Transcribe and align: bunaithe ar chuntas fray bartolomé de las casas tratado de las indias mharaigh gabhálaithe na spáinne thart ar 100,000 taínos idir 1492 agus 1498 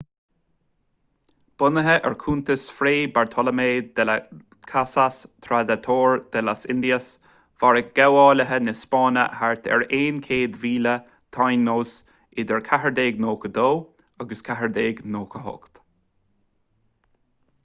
bunaithe 1.63 1.95
ar 2.09 2.13
chuntas 2.21 2.61
fray 2.77 3.01
bartolomé 3.17 3.65
de 3.99 4.05
las 4.09 4.31
casas 4.71 5.17
tratado 5.47 5.97
de 6.37 6.41
las 6.47 6.63
indias 6.75 7.09
mharaigh 7.65 7.91
gabhálaithe 7.99 8.57
na 8.69 8.73
spáinne 8.79 9.25
thart 9.41 9.69
ar 9.77 9.85
100,000 9.97 10.89
taínos 11.39 11.91
idir 12.45 12.63
1492 12.71 13.75
agus 14.25 14.41
1498 14.51 15.85